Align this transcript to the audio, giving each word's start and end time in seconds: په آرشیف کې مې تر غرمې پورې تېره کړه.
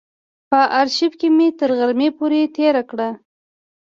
په 0.49 0.59
آرشیف 0.79 1.13
کې 1.19 1.27
مې 1.37 1.47
تر 1.59 1.69
غرمې 1.79 2.09
پورې 2.17 2.41
تېره 2.55 2.83
کړه. 2.89 3.09